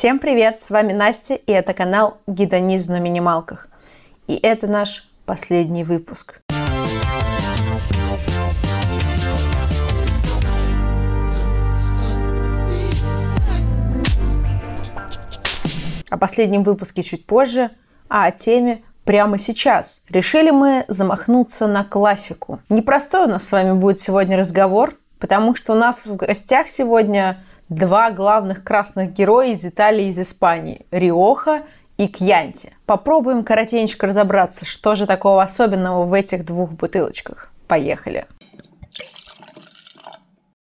[0.00, 0.62] Всем привет!
[0.62, 3.68] С вами Настя, и это канал Гедонизм на минималках.
[4.28, 6.40] И это наш последний выпуск.
[16.08, 17.70] О последнем выпуске чуть позже,
[18.08, 20.00] а о теме прямо сейчас.
[20.08, 22.60] Решили мы замахнуться на классику.
[22.70, 27.36] Непростой у нас с вами будет сегодня разговор, потому что у нас в гостях сегодня
[27.70, 31.62] два главных красных героя из Италии из Испании– Риоха
[31.96, 32.74] и Кьянти.
[32.84, 37.50] Попробуем коротенько разобраться, что же такого особенного в этих двух бутылочках.
[37.68, 38.26] Поехали!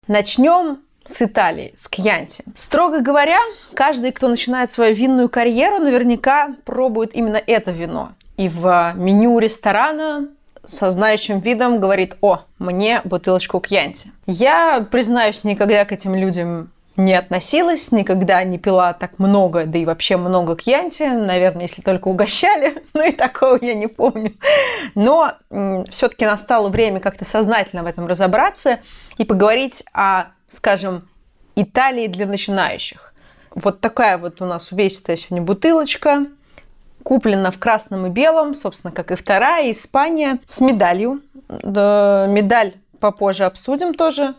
[0.06, 2.44] Начнем с Италии, с Кьянти.
[2.54, 3.38] Строго говоря,
[3.74, 8.12] каждый, кто начинает свою винную карьеру, наверняка пробует именно это вино.
[8.36, 10.28] И в меню ресторана
[10.64, 14.12] со знающим видом говорит, о, мне бутылочку Кьянти.
[14.26, 19.84] Я, признаюсь, никогда к этим людям не относилась, никогда не пила так много, да и
[19.84, 24.34] вообще много кьянти, наверное, если только угощали, ну и такого я не помню.
[24.94, 25.32] Но
[25.90, 28.80] все-таки настало время как-то сознательно в этом разобраться
[29.18, 31.08] и поговорить о, скажем,
[31.54, 33.12] Италии для начинающих.
[33.54, 36.26] Вот такая вот у нас увесистая сегодня бутылочка,
[37.02, 41.20] куплена в красном и белом, собственно, как и вторая, Испания, с медалью.
[41.48, 44.34] Медаль попозже обсудим тоже.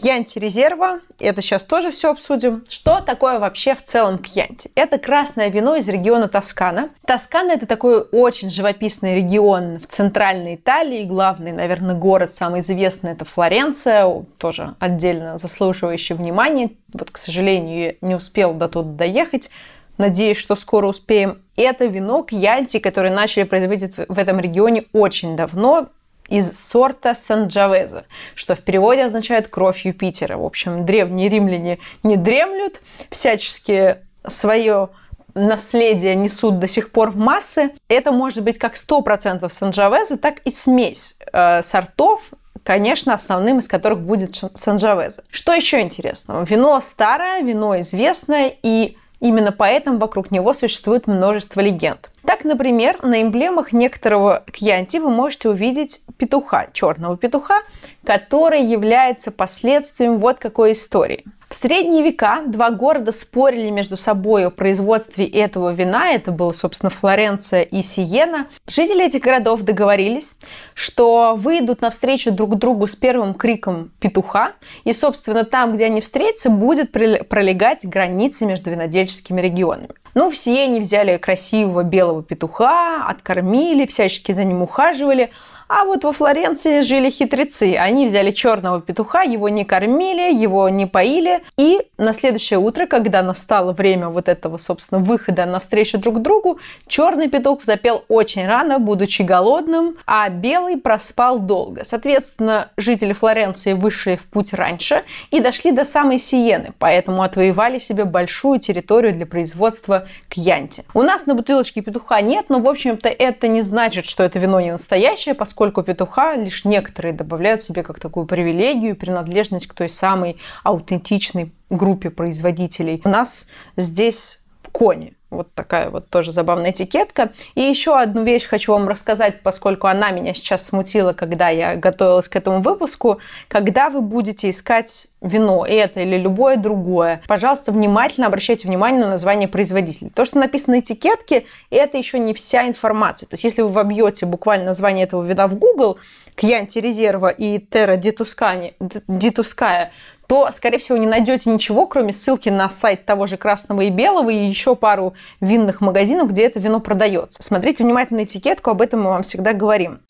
[0.00, 2.64] Кьянти резерва, это сейчас тоже все обсудим.
[2.68, 4.70] Что такое вообще в целом кьянти?
[4.76, 6.90] Это красное вино из региона Тоскана.
[7.04, 11.04] Тоскана это такой очень живописный регион в центральной Италии.
[11.04, 16.70] Главный, наверное, город самый известный это Флоренция, тоже отдельно заслуживающий внимания.
[16.92, 19.50] Вот, к сожалению, не успел до туда доехать.
[19.96, 21.42] Надеюсь, что скоро успеем.
[21.56, 25.88] Это вино кьянти, которое начали производить в этом регионе очень давно,
[26.28, 30.36] из сорта Санджавеза, что в переводе означает «кровь Юпитера».
[30.36, 34.90] В общем, древние римляне не дремлют, всячески свое
[35.34, 37.70] наследие несут до сих пор в массы.
[37.88, 42.30] Это может быть как 100% Санджавеза, так и смесь э, сортов,
[42.62, 45.24] конечно, основным из которых будет Санджавеза.
[45.30, 46.44] Что еще интересного?
[46.44, 52.10] Вино старое, вино известное, и именно поэтому вокруг него существует множество легенд.
[52.28, 57.62] Так, например, на эмблемах некоторого кьянти вы можете увидеть петуха, черного петуха,
[58.04, 61.24] который является последствием вот какой истории.
[61.48, 66.10] В средние века два города спорили между собой о производстве этого вина.
[66.10, 68.48] Это было, собственно, Флоренция и Сиена.
[68.66, 70.34] Жители этих городов договорились,
[70.74, 74.52] что выйдут навстречу друг другу с первым криком петуха.
[74.84, 79.88] И, собственно, там, где они встретятся, будет пролегать граница между винодельческими регионами.
[80.14, 85.30] Ну, все они взяли красивого белого петуха, откормили, всячески за ним ухаживали,
[85.68, 87.76] а вот во Флоренции жили хитрецы.
[87.78, 91.42] Они взяли черного петуха, его не кормили, его не поили.
[91.58, 97.28] И на следующее утро, когда настало время вот этого, собственно, выхода навстречу друг другу, черный
[97.28, 101.84] петух запел очень рано, будучи голодным, а белый проспал долго.
[101.84, 108.04] Соответственно, жители Флоренции вышли в путь раньше и дошли до самой Сиены, поэтому отвоевали себе
[108.04, 110.84] большую территорию для производства кьянти.
[110.94, 114.60] У нас на бутылочке петуха нет, но, в общем-то, это не значит, что это вино
[114.60, 119.88] не настоящее, поскольку поскольку петуха лишь некоторые добавляют себе как такую привилегию, принадлежность к той
[119.88, 123.02] самой аутентичной группе производителей.
[123.04, 124.38] У нас здесь
[124.70, 125.17] кони.
[125.30, 127.32] Вот такая вот тоже забавная этикетка.
[127.54, 132.28] И еще одну вещь хочу вам рассказать, поскольку она меня сейчас смутила, когда я готовилась
[132.28, 133.20] к этому выпуску.
[133.48, 139.48] Когда вы будете искать вино, это или любое другое, пожалуйста, внимательно обращайте внимание на название
[139.48, 140.10] производителя.
[140.10, 143.26] То, что написано на этикетке, это еще не вся информация.
[143.26, 145.98] То есть, если вы вобьете буквально название этого вина в Google,
[146.36, 149.90] Кьянти Резерва и Терра Дитуская,
[150.28, 154.28] то, скорее всего, не найдете ничего, кроме ссылки на сайт того же красного и белого
[154.28, 157.42] и еще пару винных магазинов, где это вино продается.
[157.42, 160.00] Смотрите внимательно этикетку, об этом мы вам всегда говорим.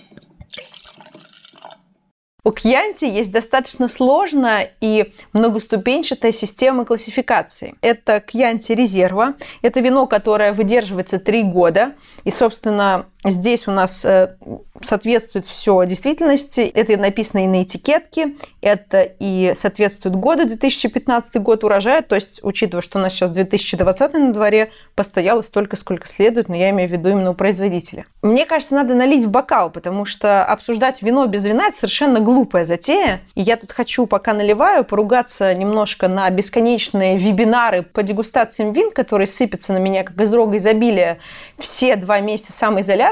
[2.45, 7.75] У Кьянти есть достаточно сложная и многоступенчатая система классификации.
[7.83, 9.35] Это Кьянти резерва.
[9.61, 11.93] Это вино, которое выдерживается три года.
[12.25, 14.37] И, собственно, Здесь у нас э,
[14.83, 16.61] соответствует все действительности.
[16.61, 22.03] Это написано и на этикетке, это и соответствует году, 2015 год урожая.
[22.03, 26.55] То есть, учитывая, что у нас сейчас 2020 на дворе, постояло столько, сколько следует, но
[26.55, 28.07] я имею в виду именно у производителя.
[28.23, 32.65] Мне кажется, надо налить в бокал, потому что обсуждать вино без вина– это совершенно глупая
[32.65, 33.21] затея.
[33.35, 39.27] И я тут хочу, пока наливаю, поругаться немножко на бесконечные вебинары по дегустациям вин, которые
[39.27, 41.19] сыпятся на меня, как из рога изобилия,
[41.59, 43.09] все два месяца самоизоляции.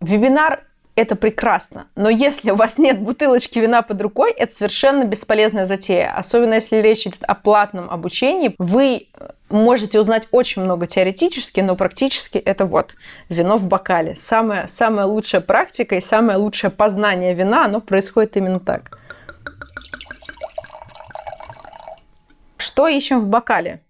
[0.00, 0.64] Вебинар
[0.98, 1.86] это прекрасно.
[1.94, 6.12] Но если у вас нет бутылочки вина под рукой, это совершенно бесполезная затея.
[6.16, 8.56] Особенно если речь идет о платном обучении.
[8.58, 9.06] Вы
[9.48, 12.96] можете узнать очень много теоретически, но практически это вот
[13.28, 14.16] вино в бокале.
[14.16, 18.98] Самая, самая лучшая практика и самое лучшее познание вина, оно происходит именно так.
[22.56, 23.82] Что ищем в бокале?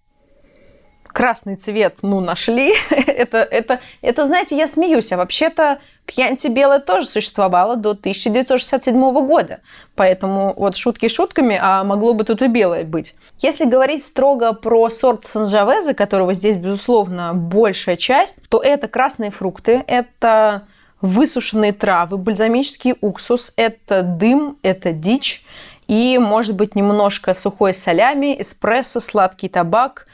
[1.19, 2.73] Красный цвет, ну, нашли.
[2.91, 9.59] это, это, это, знаете, я смеюсь, а вообще-то Кьянти белое тоже существовало до 1967 года.
[9.97, 13.17] Поэтому вот шутки шутками, а могло бы тут и белое быть.
[13.41, 19.82] Если говорить строго про сорт Санжавеза, которого здесь, безусловно, большая часть, то это красные фрукты,
[19.88, 20.69] это
[21.00, 25.44] высушенные травы, бальзамический уксус, это дым, это дичь,
[25.88, 30.06] и, может быть, немножко сухой солями, эспрессо, сладкий табак,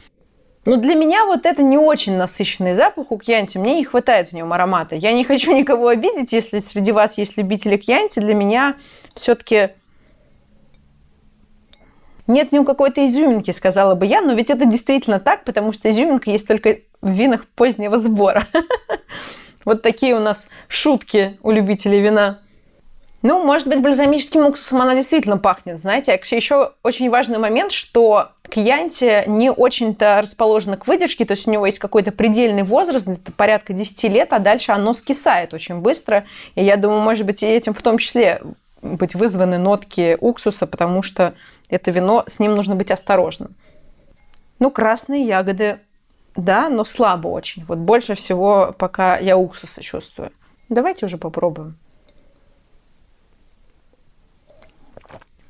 [0.65, 3.59] но для меня вот это не очень насыщенный запах у кьянти.
[3.59, 4.95] Мне не хватает в нем аромата.
[4.95, 8.21] Я не хочу никого обидеть, если среди вас есть любители кьянти.
[8.21, 8.77] Для меня
[9.15, 9.71] все-таки
[12.27, 14.23] нет в нем какой-то изюминки, сказала бы я.
[14.23, 18.47] Но ведь это действительно так, потому что изюминка есть только в винах позднего сбора.
[19.65, 22.39] Вот такие у нас шутки у любителей вина.
[23.25, 26.13] Ну, может быть, бальзамическим уксусом она действительно пахнет, знаете.
[26.13, 31.51] А еще очень важный момент, что Кьянти не очень-то расположена к выдержке, то есть у
[31.51, 36.27] него есть какой-то предельный возраст, где-то порядка 10 лет, а дальше оно скисает очень быстро.
[36.55, 38.43] И я думаю, может быть, и этим в том числе
[38.83, 41.33] быть вызваны нотки уксуса, потому что
[41.71, 43.55] это вино, с ним нужно быть осторожным.
[44.59, 45.79] Ну, красные ягоды,
[46.37, 47.65] да, но слабо очень.
[47.65, 50.31] Вот больше всего пока я уксуса чувствую.
[50.69, 51.79] Давайте уже попробуем.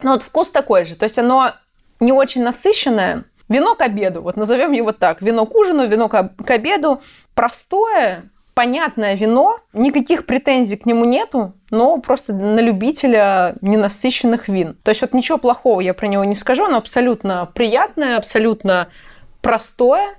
[0.03, 0.97] Ну вот вкус такой же.
[0.97, 1.53] То есть оно
[2.01, 3.25] не очень насыщенное.
[3.49, 5.21] Вино к обеду, вот назовем его так.
[5.21, 7.03] Вино к ужину, вино к обеду.
[7.35, 8.25] Простое,
[8.55, 14.75] понятное вино, никаких претензий к нему нету, но просто на любителя ненасыщенных вин.
[14.83, 18.89] То есть вот ничего плохого я про него не скажу, оно абсолютно приятное, абсолютно
[19.43, 20.15] простое,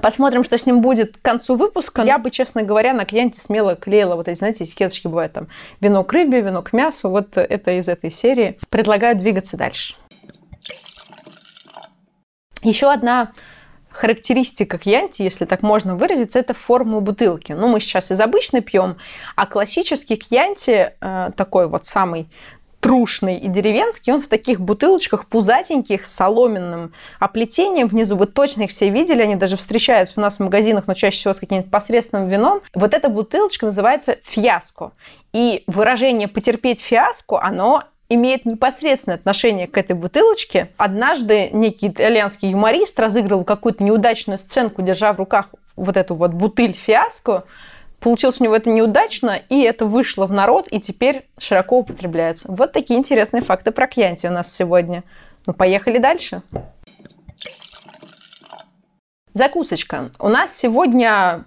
[0.00, 2.02] Посмотрим, что с ним будет к концу выпуска.
[2.02, 5.48] Я бы, честно говоря, на клиенте смело клеила вот эти, знаете, этикеточки бывают там
[5.80, 7.08] вино к рыбе, вино к мясу.
[7.08, 8.58] Вот это из этой серии.
[8.68, 9.94] Предлагаю двигаться дальше.
[12.62, 13.32] Еще одна
[13.96, 17.52] характеристика кьянти, если так можно выразиться, это форма бутылки.
[17.52, 18.96] Ну, мы сейчас из обычной пьем,
[19.36, 22.28] а классический кьянти, э, такой вот самый
[22.80, 28.16] трушный и деревенский, он в таких бутылочках пузатеньких с соломенным оплетением внизу.
[28.16, 31.34] Вы точно их все видели, они даже встречаются у нас в магазинах, но чаще всего
[31.34, 32.60] с каким-нибудь посредственным вином.
[32.74, 34.92] Вот эта бутылочка называется фиаско.
[35.32, 40.70] И выражение «потерпеть фиаско», оно имеет непосредственное отношение к этой бутылочке.
[40.76, 46.72] Однажды некий итальянский юморист разыгрывал какую-то неудачную сценку, держа в руках вот эту вот бутыль
[46.72, 47.44] фиаско,
[48.06, 52.46] Получилось у него это неудачно, и это вышло в народ, и теперь широко употребляется.
[52.48, 55.02] Вот такие интересные факты про Кьянти у нас сегодня.
[55.44, 56.42] Ну, поехали дальше.
[59.32, 60.12] Закусочка.
[60.20, 61.46] У нас сегодня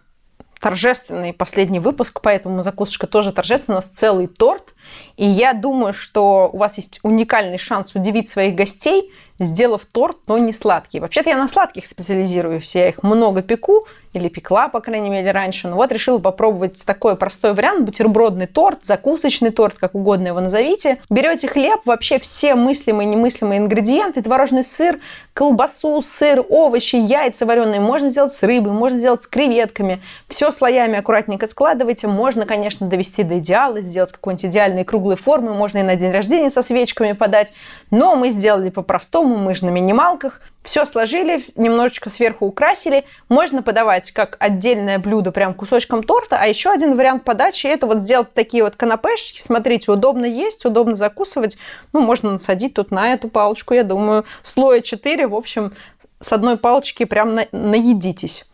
[0.60, 3.78] торжественный последний выпуск, поэтому закусочка тоже торжественная.
[3.78, 4.74] У нас целый торт.
[5.16, 10.38] И я думаю, что у вас есть уникальный шанс удивить своих гостей сделав торт, но
[10.38, 11.00] не сладкий.
[11.00, 15.68] Вообще-то я на сладких специализируюсь, я их много пеку, или пекла, по крайней мере, раньше.
[15.68, 20.98] Но вот решила попробовать такой простой вариант, бутербродный торт, закусочный торт, как угодно его назовите.
[21.10, 25.00] Берете хлеб, вообще все мыслимые и немыслимые ингредиенты, творожный сыр,
[25.34, 30.02] колбасу, сыр, овощи, яйца вареные, можно сделать с рыбой, можно сделать с креветками.
[30.28, 32.08] Все слоями аккуратненько складывайте.
[32.08, 36.50] Можно, конечно, довести до идеала, сделать какой-нибудь идеальной круглой формы, можно и на день рождения
[36.50, 37.54] со свечками подать.
[37.92, 40.42] Но мы сделали по-простому, по-простому, мы же на минималках.
[40.64, 43.06] Все сложили, немножечко сверху украсили.
[43.30, 48.00] Можно подавать как отдельное блюдо прям кусочком торта, а еще один вариант подачи– это вот
[48.00, 49.42] сделать такие вот канапешечки.
[49.42, 51.58] Смотрите, удобно есть, удобно закусывать.
[51.94, 55.28] Ну, можно насадить тут на эту палочку, я думаю, слоя 4.
[55.28, 55.72] В общем,
[56.20, 58.46] с одной палочки прям на, наедитесь.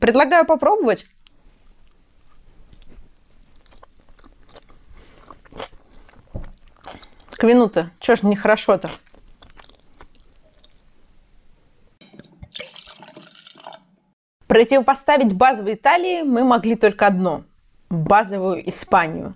[0.00, 1.06] Предлагаю попробовать.
[7.30, 8.88] К вину-то, чё ж нехорошо-то?
[14.52, 17.44] Противопоставить базовой Италии мы могли только одно–
[17.88, 19.32] базовую Испанию.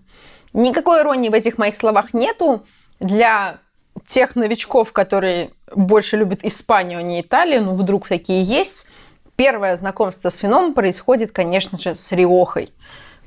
[0.53, 2.67] Никакой иронии в этих моих словах нету.
[3.01, 3.61] Для
[4.07, 8.89] тех новичков, которые больше любят Испанию, а не Италию, ну вдруг такие есть,
[9.37, 12.69] первое знакомство с вином происходит, конечно же, с Риохой.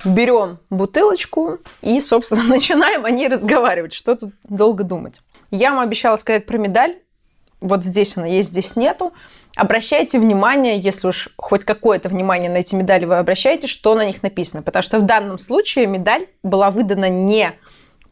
[0.06, 3.94] Берем бутылочку и, собственно, начинаем о ней разговаривать.
[3.94, 5.16] Что тут долго думать?
[5.50, 7.00] Я вам обещала сказать про медаль
[7.62, 9.14] вот здесь она есть, здесь нету.
[9.56, 14.24] Обращайте внимание, если уж хоть какое-то внимание на эти медали вы обращаете, что на них
[14.24, 14.64] написано.
[14.64, 17.54] Потому что в данном случае медаль была выдана не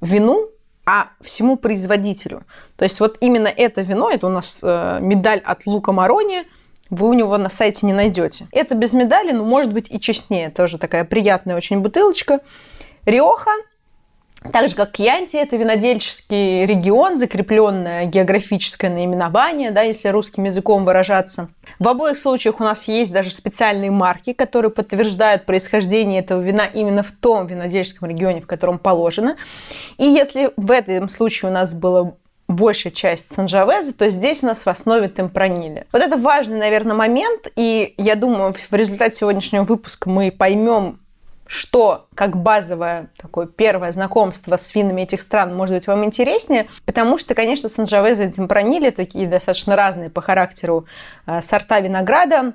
[0.02, 0.50] вину,
[0.86, 2.44] а всему производителю.
[2.76, 6.44] То есть вот именно это вино, это у нас э, медаль от Лука Марони,
[6.90, 8.48] вы у него на сайте не найдете.
[8.52, 10.50] Это без медали, но может быть и честнее.
[10.50, 12.40] Тоже такая приятная очень бутылочка.
[13.06, 13.52] Риоха
[14.52, 21.50] так же, как Кьянти, это винодельческий регион, закрепленное географическое наименование, да, если русским языком выражаться.
[21.80, 27.04] В обоих случаях у нас есть даже специальные марки, которые подтверждают происхождение этого вина именно
[27.04, 29.38] в том винодельческом регионе, в котором положено.
[29.98, 32.16] И если в этом случае у нас было
[32.48, 35.86] большая часть Санжавеза, то здесь у нас в основе темпранили.
[35.92, 41.00] Вот это важный, наверное, момент, и я думаю, в результате сегодняшнего выпуска мы поймем,
[41.48, 47.18] что как базовое такое первое знакомство с винами этих стран может быть вам интереснее, потому
[47.18, 50.86] что, конечно, Санжавеза и Темпранили такие достаточно разные по характеру
[51.26, 52.54] э, сорта винограда,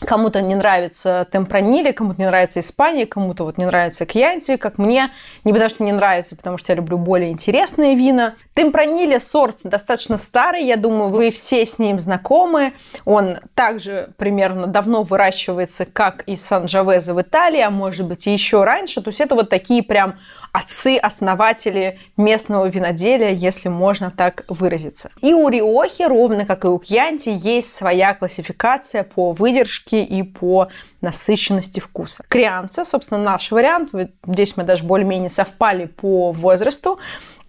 [0.00, 5.10] Кому-то не нравится темпранили, кому-то не нравится Испания, кому-то вот не нравится Кьянти, как мне.
[5.44, 8.34] Не потому что не нравится, потому что я люблю более интересные вина.
[8.54, 12.72] Темпранили сорт достаточно старый, я думаю, вы все с ним знакомы.
[13.04, 18.64] Он также примерно давно выращивается, как и Сан-Джавезе в Италии, а может быть и еще
[18.64, 19.00] раньше.
[19.00, 20.18] То есть это вот такие прям
[20.52, 25.10] отцы-основатели местного виноделия, если можно так выразиться.
[25.20, 30.68] И у Риохи, ровно как и у Кьянти, есть своя классификация по выдержке и по
[31.00, 32.24] насыщенности вкуса.
[32.28, 33.90] Крианца, собственно, наш вариант,
[34.26, 36.98] здесь мы даже более-менее совпали по возрасту,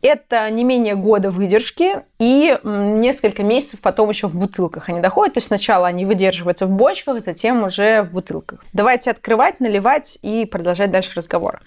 [0.01, 5.33] это не менее года выдержки и несколько месяцев потом еще в бутылках они доходят.
[5.33, 8.63] То есть сначала они выдерживаются в бочках, затем уже в бутылках.
[8.71, 11.61] Давайте открывать, наливать и продолжать дальше разговор.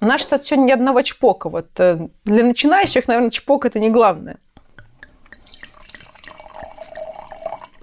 [0.00, 1.48] У нас что-то сегодня ни одного чпока.
[1.48, 4.36] Вот э, для начинающих, наверное, чпок это не главное.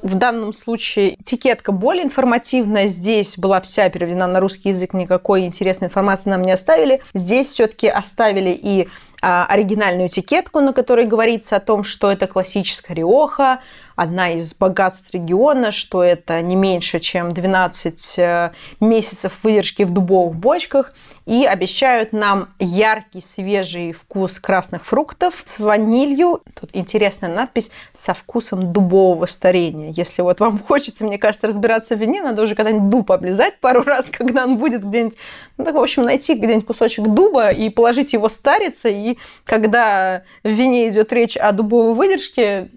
[0.03, 2.87] В данном случае этикетка более информативная.
[2.87, 7.01] Здесь была вся переведена на русский язык, никакой интересной информации нам не оставили.
[7.13, 8.89] Здесь все-таки оставили и
[9.21, 13.61] а, оригинальную этикетку, на которой говорится о том, что это классическая риоха,
[13.95, 20.35] одна из богатств региона, что это не меньше, чем 12 э, месяцев выдержки в дубовых
[20.35, 20.93] бочках,
[21.25, 26.41] и обещают нам яркий, свежий вкус красных фруктов с ванилью.
[26.59, 29.93] Тут интересная надпись «со вкусом дубового старения».
[29.95, 33.83] Если вот вам хочется, мне кажется, разбираться в вине, надо уже когда-нибудь дуб облизать пару
[33.83, 35.17] раз, когда он будет где-нибудь...
[35.57, 40.49] Ну, так, в общем, найти где-нибудь кусочек дуба и положить его стариться, и когда в
[40.49, 42.69] вине идет речь о дубовой выдержке,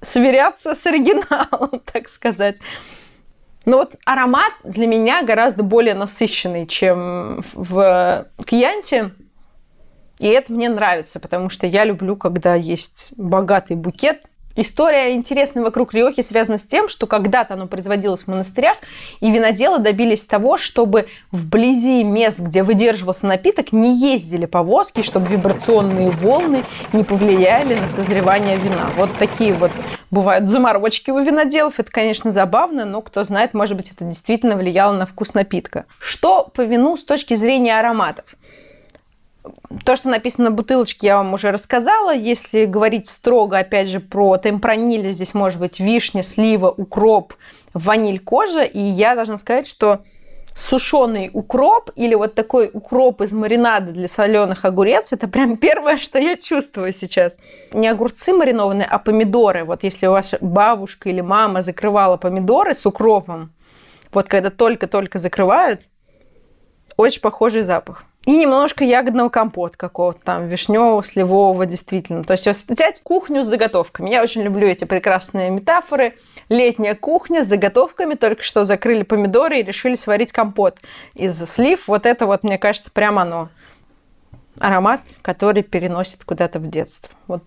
[0.00, 2.58] сверяться с оригиналом, так сказать.
[3.66, 9.10] Но вот аромат для меня гораздо более насыщенный, чем в Кьянте.
[10.18, 15.94] И это мне нравится, потому что я люблю, когда есть богатый букет История интересная вокруг
[15.94, 18.78] Риохи связана с тем, что когда-то оно производилось в монастырях,
[19.20, 26.10] и виноделы добились того, чтобы вблизи мест, где выдерживался напиток, не ездили повозки, чтобы вибрационные
[26.10, 28.90] волны не повлияли на созревание вина.
[28.96, 29.70] Вот такие вот
[30.10, 31.78] бывают заморочки у виноделов.
[31.78, 35.84] Это, конечно, забавно, но кто знает, может быть, это действительно влияло на вкус напитка.
[36.00, 38.24] Что по вину с точки зрения ароматов?
[39.84, 42.14] То, что написано на бутылочке, я вам уже рассказала.
[42.14, 47.34] Если говорить строго, опять же, про темпраниль, здесь может быть вишня, слива, укроп,
[47.74, 48.62] ваниль, кожа.
[48.62, 50.00] И я должна сказать, что
[50.54, 56.18] сушеный укроп или вот такой укроп из маринада для соленых огурец, это прям первое, что
[56.18, 57.38] я чувствую сейчас.
[57.72, 59.64] Не огурцы маринованные, а помидоры.
[59.64, 63.52] Вот если ваша бабушка или мама закрывала помидоры с укропом,
[64.12, 65.82] вот когда только-только закрывают,
[66.96, 68.04] очень похожий запах.
[68.26, 72.22] И немножко ягодного компота какого-то там, вишневого, сливового, действительно.
[72.22, 74.10] То есть взять кухню с заготовками.
[74.10, 76.14] Я очень люблю эти прекрасные метафоры.
[76.50, 80.78] Летняя кухня с заготовками, только что закрыли помидоры и решили сварить компот
[81.14, 81.88] из слив.
[81.88, 83.48] Вот это вот, мне кажется, прямо оно.
[84.58, 87.10] Аромат, который переносит куда-то в детство.
[87.26, 87.44] Вот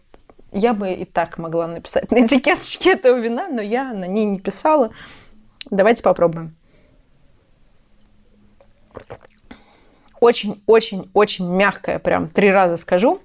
[0.52, 4.40] я бы и так могла написать на этикеточке этого вина, но я на ней не
[4.40, 4.92] писала.
[5.70, 6.56] Давайте попробуем.
[10.24, 13.20] Очень-очень-очень мягкая, прям три раза скажу.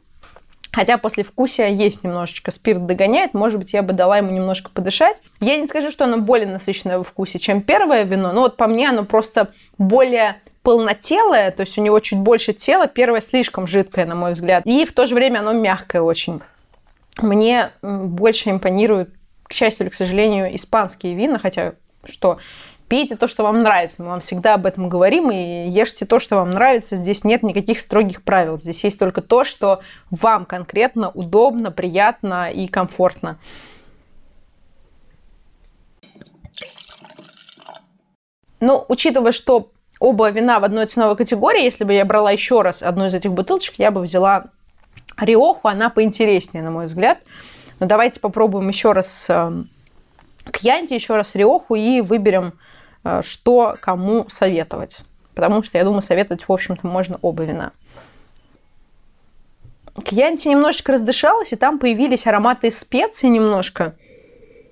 [0.73, 5.23] Хотя после вкусия есть немножечко, спирт догоняет, может быть, я бы дала ему немножко подышать.
[5.41, 8.67] Я не скажу, что оно более насыщенное во вкусе, чем первое вино, но вот по
[8.67, 14.05] мне оно просто более полнотелое, то есть у него чуть больше тела, первое слишком жидкое,
[14.05, 16.41] на мой взгляд, и в то же время оно мягкое очень.
[17.19, 19.11] Мне больше импонируют,
[19.45, 21.75] к счастью или к сожалению, испанские вина, хотя
[22.05, 22.39] что
[22.89, 24.03] пейте то, что вам нравится.
[24.03, 26.97] Мы вам всегда об этом говорим, и ешьте то, что вам нравится.
[26.97, 28.59] Здесь нет никаких строгих правил.
[28.59, 29.81] Здесь есть только то, что
[30.11, 33.39] вам конкретно удобно, приятно и комфортно.
[38.61, 42.83] Ну, учитывая, что оба вина в одной ценовой категории, если бы я брала еще раз
[42.83, 44.47] одну из этих бутылочек, я бы взяла
[45.17, 47.19] Риоху, она поинтереснее, на мой взгляд.
[47.79, 49.69] Но давайте попробуем еще раз эм,
[50.45, 52.55] к Кьянти, еще раз Риоху и выберем
[53.23, 55.01] что кому советовать.
[55.35, 57.73] Потому что, я думаю, советовать, в общем-то, можно оба вина.
[60.05, 63.95] Кьянти немножечко раздышалась, и там появились ароматы специй немножко.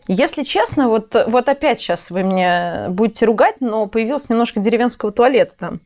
[0.08, 5.54] Если честно, вот, вот опять сейчас вы меня будете ругать, но появилось немножко деревенского туалета
[5.58, 5.80] там.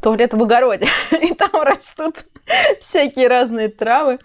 [0.00, 0.88] Туалет в огороде.
[1.20, 2.24] И там растут
[2.80, 4.18] всякие разные травы.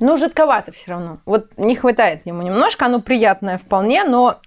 [0.00, 1.18] Ну, жидковато все равно.
[1.26, 2.86] Вот не хватает ему немножко.
[2.86, 4.38] Оно приятное вполне, но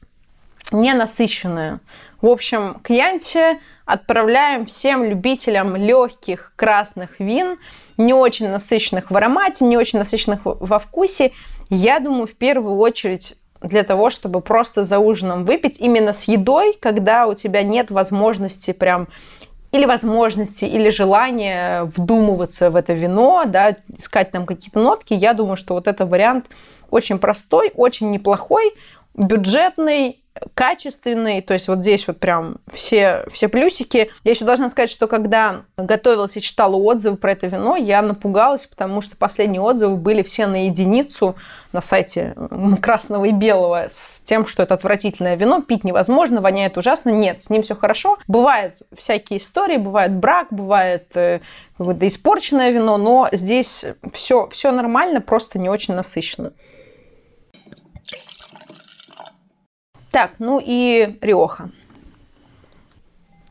[0.71, 1.79] не насыщенное.
[2.21, 7.57] В общем, к Янте отправляем всем любителям легких красных вин,
[7.97, 11.31] не очень насыщенных в аромате, не очень насыщенных во вкусе.
[11.69, 16.77] Я думаю, в первую очередь для того, чтобы просто за ужином выпить именно с едой,
[16.81, 19.07] когда у тебя нет возможности прям
[19.73, 25.57] или возможности, или желания вдумываться в это вино, да, искать там какие-то нотки, я думаю,
[25.57, 26.45] что вот это вариант
[26.91, 28.71] очень простой, очень неплохой,
[29.15, 30.22] бюджетный,
[30.53, 34.09] качественный, то есть вот здесь вот прям все, все плюсики.
[34.23, 38.65] Я еще должна сказать, что когда готовилась и читала отзывы про это вино, я напугалась,
[38.65, 41.35] потому что последние отзывы были все на единицу
[41.71, 42.35] на сайте
[42.81, 47.09] красного и белого с тем, что это отвратительное вино, пить невозможно, воняет ужасно.
[47.09, 48.17] Нет, с ним все хорошо.
[48.27, 51.41] Бывают всякие истории, бывает брак, бывает э,
[51.77, 56.53] какое-то испорченное вино, но здесь все, все нормально, просто не очень насыщенно.
[60.13, 61.71] Так, ну и Риоха.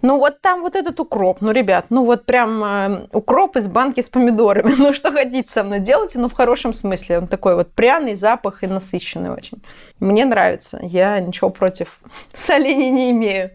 [0.01, 4.01] Ну вот там вот этот укроп, ну, ребят, ну вот прям э, укроп из банки
[4.01, 4.73] с помидорами.
[4.79, 7.19] Ну что хотите со мной делайте, но в хорошем смысле.
[7.19, 9.61] Он такой вот пряный запах и насыщенный очень.
[9.99, 10.79] Мне нравится.
[10.83, 11.99] Я ничего против
[12.35, 13.51] солений не имею.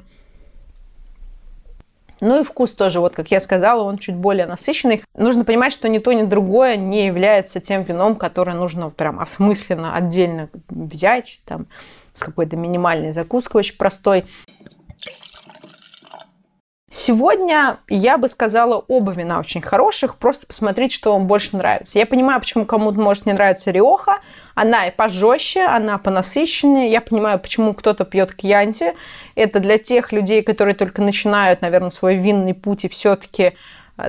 [2.20, 5.02] Ну и вкус тоже, вот как я сказала, он чуть более насыщенный.
[5.16, 9.96] Нужно понимать, что ни то, ни другое не является тем вином, которое нужно прям осмысленно
[9.96, 11.68] отдельно взять, там,
[12.17, 14.25] с какой-то минимальной закуской, очень простой.
[16.89, 21.99] Сегодня я бы сказала оба вина очень хороших, просто посмотреть, что вам больше нравится.
[21.99, 24.19] Я понимаю, почему кому-то может не нравиться Риоха.
[24.56, 26.89] Она и пожестче, она понасыщеннее.
[26.89, 28.95] Я понимаю, почему кто-то пьет кьянти.
[29.36, 33.53] Это для тех людей, которые только начинают, наверное, свой винный путь и все-таки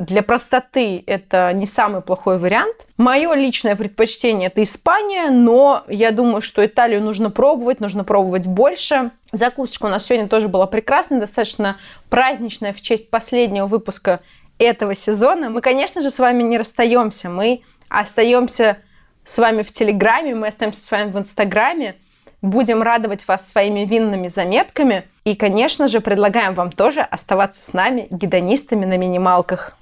[0.00, 2.86] для простоты это не самый плохой вариант.
[2.98, 9.12] Мое личное предпочтение это Испания, но я думаю, что Италию нужно пробовать, нужно пробовать больше.
[9.32, 11.78] Закусочка у нас сегодня тоже была прекрасная, достаточно
[12.10, 14.20] праздничная в честь последнего выпуска
[14.58, 15.48] этого сезона.
[15.48, 18.78] Мы, конечно же, с вами не расстаемся, мы остаемся
[19.24, 21.94] с вами в Телеграме, мы остаемся с вами в Инстаграме.
[22.40, 25.04] Будем радовать вас своими винными заметками.
[25.24, 29.77] И, конечно же, предлагаем вам тоже оставаться с нами гедонистами на минималках.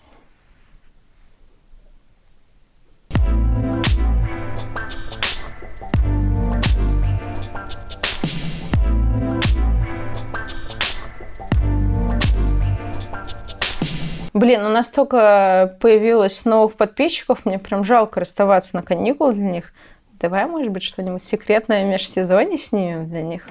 [14.37, 19.73] Блин, ну настолько появилось новых подписчиков, мне прям жалко расставаться на каникулы для них.
[20.21, 23.49] Давай, может быть, что-нибудь секретное в межсезонье снимем для них.